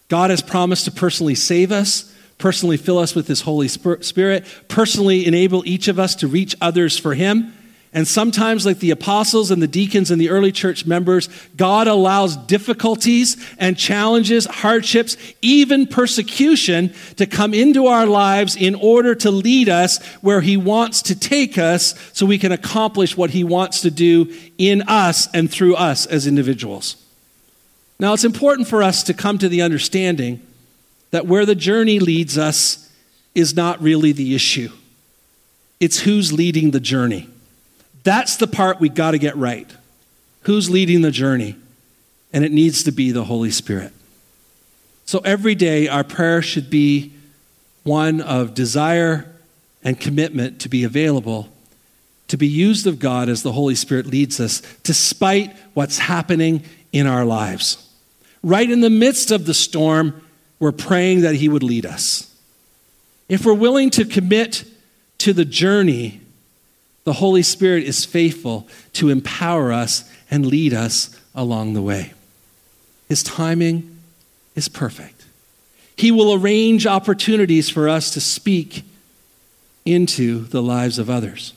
[0.08, 5.26] God has promised to personally save us, personally fill us with His Holy Spirit, personally
[5.26, 7.54] enable each of us to reach others for Him.
[7.98, 12.36] And sometimes, like the apostles and the deacons and the early church members, God allows
[12.36, 19.68] difficulties and challenges, hardships, even persecution to come into our lives in order to lead
[19.68, 23.90] us where He wants to take us so we can accomplish what He wants to
[23.90, 27.04] do in us and through us as individuals.
[27.98, 30.40] Now, it's important for us to come to the understanding
[31.10, 32.92] that where the journey leads us
[33.34, 34.70] is not really the issue,
[35.80, 37.28] it's who's leading the journey.
[38.08, 39.70] That's the part we got to get right.
[40.44, 41.56] Who's leading the journey?
[42.32, 43.92] And it needs to be the Holy Spirit.
[45.04, 47.12] So every day, our prayer should be
[47.82, 49.30] one of desire
[49.84, 51.50] and commitment to be available,
[52.28, 57.06] to be used of God as the Holy Spirit leads us, despite what's happening in
[57.06, 57.92] our lives.
[58.42, 60.18] Right in the midst of the storm,
[60.58, 62.34] we're praying that He would lead us.
[63.28, 64.64] If we're willing to commit
[65.18, 66.22] to the journey,
[67.08, 72.12] the Holy Spirit is faithful to empower us and lead us along the way.
[73.08, 73.98] His timing
[74.54, 75.24] is perfect.
[75.96, 78.82] He will arrange opportunities for us to speak
[79.86, 81.54] into the lives of others.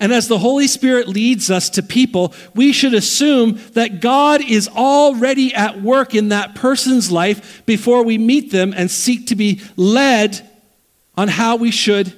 [0.00, 4.66] And as the Holy Spirit leads us to people, we should assume that God is
[4.66, 9.60] already at work in that person's life before we meet them and seek to be
[9.76, 10.50] led
[11.16, 12.12] on how we should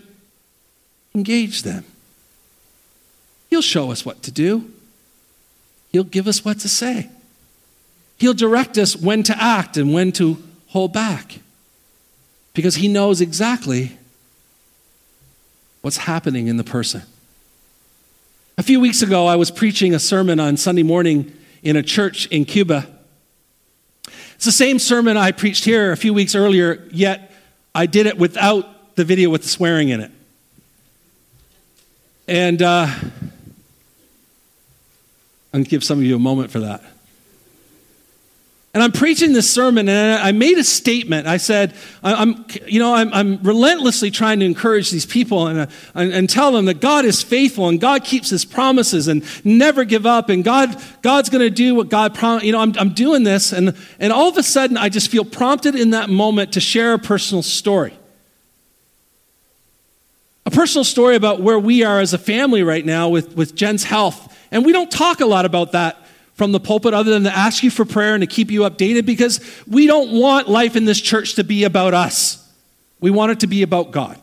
[1.15, 1.85] engage them.
[3.53, 4.73] He'll show us what to do,
[5.91, 7.11] He'll give us what to say.
[8.17, 11.41] He'll direct us when to act and when to hold back
[12.55, 13.99] because He knows exactly
[15.83, 17.03] what's happening in the person.
[18.57, 21.31] A few weeks ago, I was preaching a sermon on Sunday morning
[21.63, 22.87] in a church in Cuba.
[24.37, 27.35] It's the same sermon I preached here a few weeks earlier, yet
[27.75, 30.11] I did it without the video with the swearing in it.
[32.27, 32.89] And uh,
[35.53, 36.83] I'm give some of you a moment for that.
[38.75, 41.27] And I'm preaching this sermon, and I made a statement.
[41.27, 45.67] I said, I'm, you know, I'm, I'm relentlessly trying to encourage these people and, uh,
[45.95, 49.85] and, and, tell them that God is faithful and God keeps his promises and never
[49.85, 50.31] give up.
[50.31, 52.47] And God, God's going to do what God promised.
[52.47, 55.27] You know, I'm, I'm doing this, and, and all of a sudden, I just feel
[55.27, 57.93] prompted in that moment to share a personal story.
[60.47, 63.85] A personal story about where we are as a family right now with, with Jen's
[63.85, 65.97] health and we don't talk a lot about that
[66.35, 69.07] from the pulpit other than to ask you for prayer and to keep you updated
[69.07, 72.39] because we don't want life in this church to be about us.
[73.01, 74.21] We want it to be about God.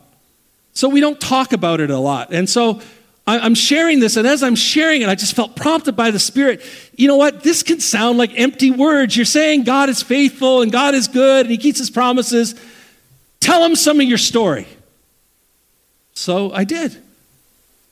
[0.72, 2.32] So we don't talk about it a lot.
[2.32, 2.80] And so
[3.26, 6.62] I'm sharing this, and as I'm sharing it, I just felt prompted by the Spirit.
[6.96, 7.42] You know what?
[7.42, 9.16] This can sound like empty words.
[9.16, 12.54] You're saying God is faithful and God is good and He keeps His promises.
[13.40, 14.66] Tell Him some of your story.
[16.14, 16.96] So I did.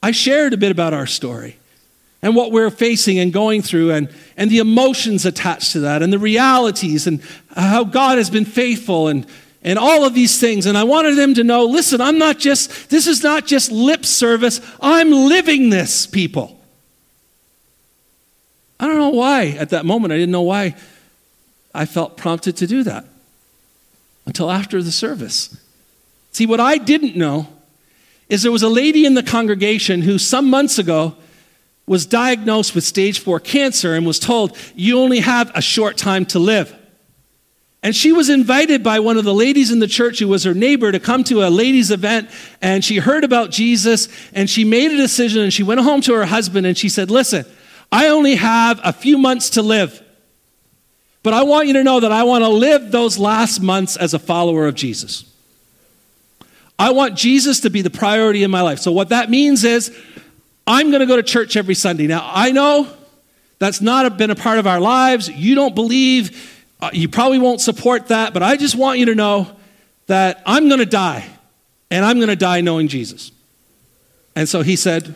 [0.03, 1.58] I shared a bit about our story
[2.23, 6.13] and what we're facing and going through and, and the emotions attached to that and
[6.13, 7.23] the realities and
[7.55, 9.27] how God has been faithful and,
[9.63, 10.67] and all of these things.
[10.67, 14.05] And I wanted them to know listen, I'm not just, this is not just lip
[14.05, 16.59] service, I'm living this, people.
[18.81, 20.77] I don't know why at that moment, I didn't know why
[21.75, 23.05] I felt prompted to do that
[24.27, 25.57] until after the service.
[26.33, 27.49] See, what I didn't know
[28.29, 31.17] is there was a lady in the congregation who some months ago
[31.89, 36.27] was diagnosed with stage four cancer and was told, You only have a short time
[36.27, 36.75] to live.
[37.83, 40.55] And she was invited by one of the ladies in the church who was her
[40.55, 42.29] neighbor to come to a ladies' event.
[42.61, 46.15] And she heard about Jesus and she made a decision and she went home to
[46.15, 47.45] her husband and she said, Listen,
[47.91, 50.03] I only have a few months to live.
[51.23, 54.15] But I want you to know that I want to live those last months as
[54.15, 55.25] a follower of Jesus.
[56.79, 58.79] I want Jesus to be the priority in my life.
[58.79, 59.97] So, what that means is,
[60.69, 62.07] I'm going to go to church every Sunday.
[62.07, 62.87] Now, I know
[63.59, 65.31] that's not been a part of our lives.
[65.31, 69.15] You don't believe, uh, you probably won't support that, but I just want you to
[69.15, 69.51] know
[70.09, 71.25] that I'm going to die,
[71.91, 73.33] and I'm going to die knowing Jesus.
[74.37, 75.15] And so he said,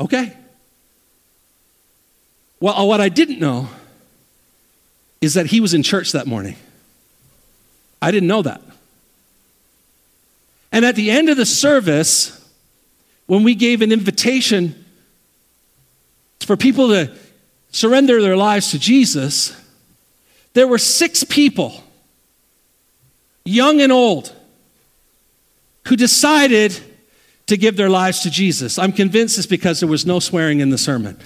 [0.00, 0.36] Okay.
[2.58, 3.68] Well, what I didn't know
[5.20, 6.56] is that he was in church that morning.
[8.00, 8.60] I didn't know that.
[10.72, 12.41] And at the end of the service,
[13.26, 14.84] when we gave an invitation
[16.40, 17.14] for people to
[17.70, 19.56] surrender their lives to Jesus,
[20.54, 21.82] there were six people,
[23.44, 24.34] young and old,
[25.88, 26.78] who decided
[27.46, 28.78] to give their lives to Jesus.
[28.78, 31.18] I'm convinced it's because there was no swearing in the sermon.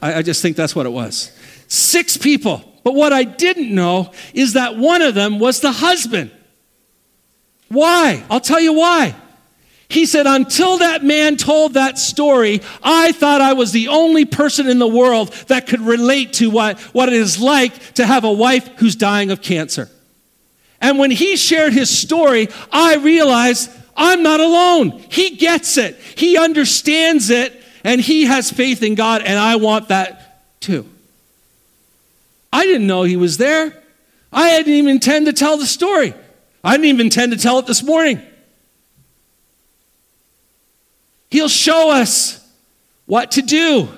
[0.00, 1.32] I, I just think that's what it was.
[1.68, 2.62] Six people.
[2.84, 6.30] But what I didn't know is that one of them was the husband.
[7.68, 8.24] Why?
[8.30, 9.14] I'll tell you why.
[9.88, 14.68] He said, Until that man told that story, I thought I was the only person
[14.68, 18.32] in the world that could relate to what, what it is like to have a
[18.32, 19.88] wife who's dying of cancer.
[20.80, 24.90] And when he shared his story, I realized I'm not alone.
[25.08, 29.88] He gets it, he understands it, and he has faith in God, and I want
[29.88, 30.88] that too.
[32.52, 33.82] I didn't know he was there.
[34.32, 36.12] I didn't even intend to tell the story.
[36.64, 38.20] I didn't even intend to tell it this morning.
[41.36, 42.42] He'll show us
[43.04, 43.90] what to do.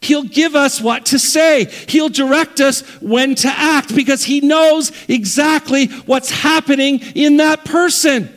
[0.00, 1.66] He'll give us what to say.
[1.86, 8.28] He'll direct us when to act because he knows exactly what's happening in that person.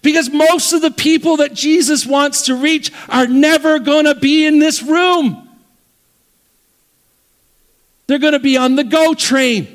[0.00, 4.46] Because most of the people that Jesus wants to reach are never going to be
[4.46, 5.50] in this room.
[8.06, 9.68] They're going to be on the go train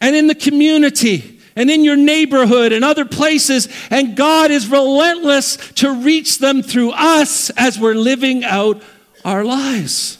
[0.00, 3.68] and in the community and in your neighborhood and other places.
[3.90, 8.82] And God is relentless to reach them through us as we're living out
[9.24, 10.18] our lives.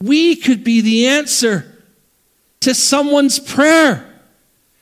[0.00, 1.82] We could be the answer
[2.60, 4.04] to someone's prayer.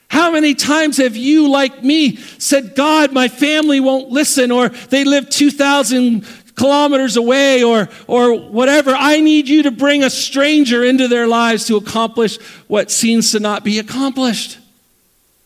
[0.08, 5.04] How many times have you, like me, said, God, my family won't listen, or they
[5.04, 6.24] live 2,000
[6.54, 8.92] kilometers away or, or whatever.
[8.92, 13.40] I need you to bring a stranger into their lives to accomplish what seems to
[13.40, 14.58] not be accomplished.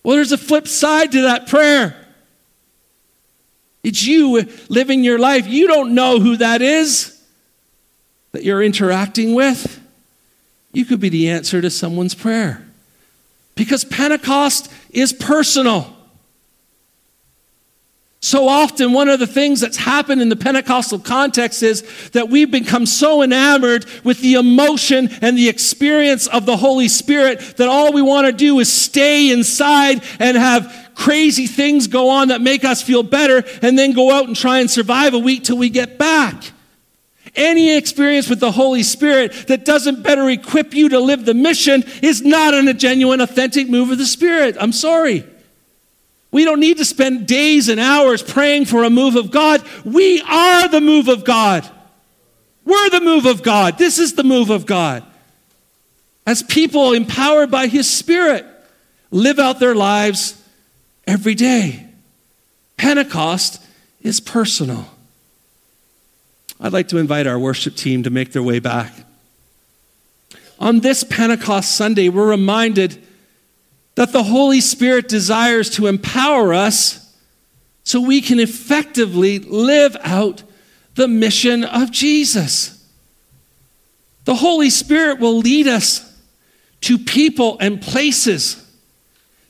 [0.03, 1.97] Well, there's a flip side to that prayer.
[3.83, 5.47] It's you living your life.
[5.47, 7.21] You don't know who that is
[8.33, 9.81] that you're interacting with.
[10.73, 12.67] You could be the answer to someone's prayer.
[13.55, 15.97] Because Pentecost is personal.
[18.23, 22.51] So often, one of the things that's happened in the Pentecostal context is that we've
[22.51, 27.95] become so enamored with the emotion and the experience of the Holy Spirit that all
[27.95, 32.62] we want to do is stay inside and have crazy things go on that make
[32.62, 35.71] us feel better and then go out and try and survive a week till we
[35.71, 36.53] get back.
[37.35, 41.85] Any experience with the Holy Spirit that doesn't better equip you to live the mission
[42.03, 44.57] is not a genuine, authentic move of the Spirit.
[44.61, 45.25] I'm sorry.
[46.31, 49.64] We don't need to spend days and hours praying for a move of God.
[49.85, 51.68] We are the move of God.
[52.64, 53.78] We're the move of God.
[53.78, 55.05] This is the move of God.
[56.26, 58.47] As people empowered by His Spirit
[59.11, 60.41] live out their lives
[61.07, 61.89] every day.
[62.76, 63.64] Pentecost
[64.01, 64.87] is personal.
[66.61, 68.93] I'd like to invite our worship team to make their way back.
[70.59, 73.03] On this Pentecost Sunday, we're reminded
[73.95, 77.14] that the Holy Spirit desires to empower us
[77.84, 80.43] so we can effectively live out
[80.95, 82.86] the mission of Jesus.
[84.24, 86.07] The Holy Spirit will lead us
[86.82, 88.66] to people and places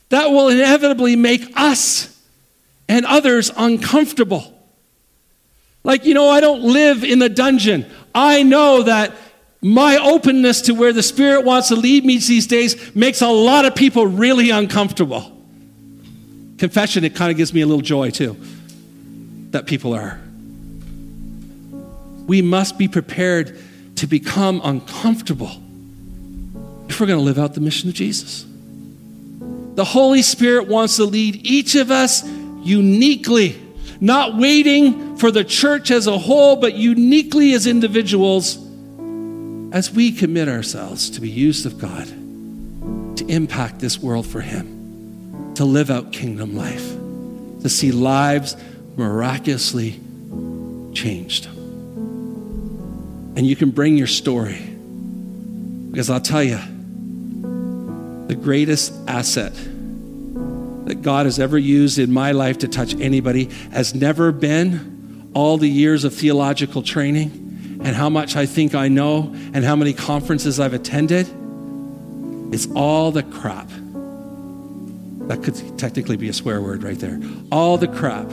[0.09, 2.19] that will inevitably make us
[2.89, 4.53] and others uncomfortable.
[5.85, 7.87] Like, you know, I don't live in the dungeon.
[8.15, 9.15] I know that
[9.63, 13.67] my openness to where the Spirit wants to lead me these days makes a lot
[13.67, 15.37] of people really uncomfortable.
[16.57, 18.37] Confession, it kind of gives me a little joy too
[19.51, 20.21] that people are.
[22.27, 23.59] We must be prepared
[23.97, 25.51] to become uncomfortable
[26.89, 28.47] if we're going to live out the mission of Jesus.
[29.75, 32.27] The Holy Spirit wants to lead each of us
[32.63, 33.61] uniquely,
[34.01, 38.60] not waiting for the church as a whole, but uniquely as individuals
[39.73, 42.07] as we commit ourselves to be used of God
[43.17, 46.89] to impact this world for Him, to live out kingdom life,
[47.63, 48.57] to see lives
[48.97, 50.01] miraculously
[50.95, 51.47] changed.
[51.47, 54.67] And you can bring your story.
[55.91, 56.59] Because I'll tell you,
[58.27, 59.53] the greatest asset
[60.85, 65.59] that God has ever used in my life to touch anybody has never been all
[65.59, 67.50] the years of theological training
[67.83, 71.29] and how much I think I know and how many conferences I've attended.
[72.53, 73.69] It's all the crap.
[75.29, 77.21] That could technically be a swear word right there.
[77.51, 78.29] All the crap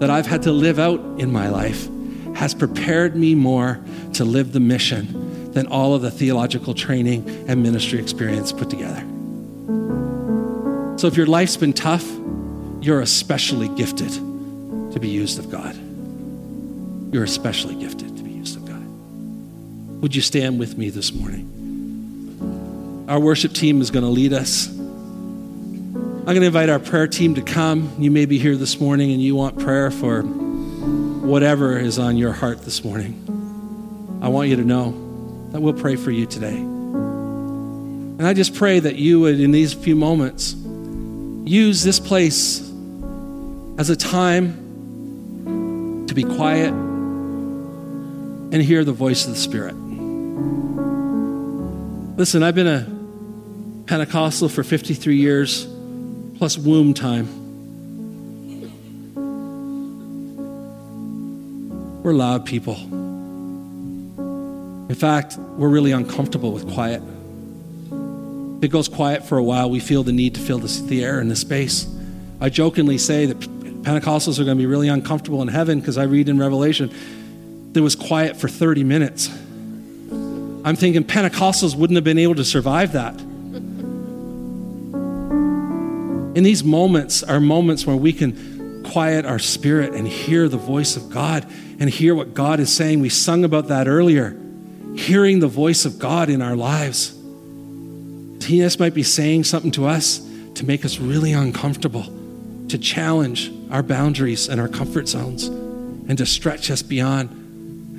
[0.00, 1.88] that I've had to live out in my life
[2.34, 3.78] has prepared me more
[4.14, 9.00] to live the mission than all of the theological training and ministry experience put together.
[10.98, 12.08] So if your life's been tough,
[12.80, 15.76] you're especially gifted to be used of God.
[17.12, 18.82] You're especially gifted to be used of God.
[20.00, 23.04] Would you stand with me this morning?
[23.08, 24.68] Our worship team is going to lead us.
[24.68, 27.94] I'm going to invite our prayer team to come.
[27.98, 32.32] You may be here this morning and you want prayer for whatever is on your
[32.32, 34.90] heart this morning, I want you to know
[35.52, 36.56] that we'll pray for you today.
[36.56, 40.54] And I just pray that you would, in these few moments,
[41.44, 42.60] use this place
[43.78, 44.56] as a time
[46.08, 46.72] to be quiet
[48.52, 49.74] and hear the voice of the Spirit.
[52.18, 52.86] Listen, I've been a
[53.86, 55.66] Pentecostal for 53 years,
[56.36, 57.26] plus womb time.
[62.02, 62.74] We're loud people.
[64.90, 67.02] In fact, we're really uncomfortable with quiet.
[68.58, 71.02] If it goes quiet for a while, we feel the need to fill this, the
[71.02, 71.86] air in the space.
[72.40, 76.02] I jokingly say that Pentecostals are going to be really uncomfortable in heaven because I
[76.04, 76.92] read in Revelation
[77.72, 79.28] there was quiet for 30 minutes.
[80.64, 83.18] I'm thinking Pentecostals wouldn't have been able to survive that.
[86.34, 90.96] In these moments are moments where we can quiet our spirit and hear the voice
[90.96, 91.46] of God
[91.80, 93.00] and hear what God is saying.
[93.00, 94.38] We sung about that earlier.
[94.96, 97.18] Hearing the voice of God in our lives.
[98.44, 100.18] He just might be saying something to us
[100.54, 102.04] to make us really uncomfortable,
[102.68, 107.41] to challenge our boundaries and our comfort zones, and to stretch us beyond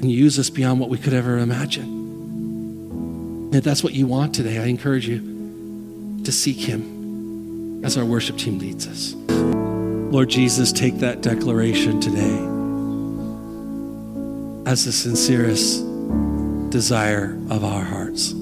[0.04, 2.02] and use us beyond what we could ever imagine.
[3.54, 8.38] If that's what you want today, I encourage you to seek Him as our worship
[8.38, 9.14] team leads us.
[9.14, 12.38] Lord Jesus, take that declaration today
[14.70, 15.80] as the sincerest
[16.70, 18.34] desire of our hearts.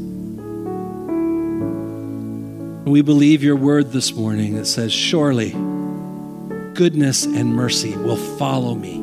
[2.90, 5.52] We believe your word this morning that says, Surely
[6.74, 9.01] goodness and mercy will follow me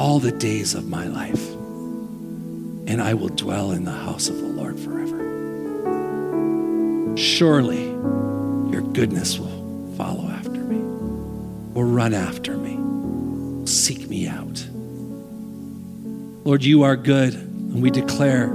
[0.00, 1.50] all the days of my life,
[2.86, 5.18] and I will dwell in the house of the Lord forever.
[7.18, 7.84] Surely
[8.72, 14.66] your goodness will follow after me, will run after me, seek me out.
[16.46, 18.46] Lord, you are good, and we declare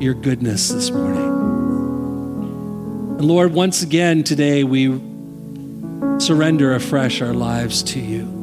[0.00, 1.28] your goodness this morning.
[3.18, 5.00] And Lord, once again today we
[6.18, 8.35] surrender afresh our lives to you.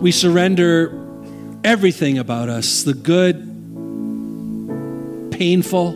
[0.00, 0.92] We surrender
[1.64, 3.42] everything about us the good,
[5.32, 5.92] painful.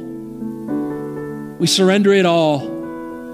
[1.58, 2.69] We surrender it all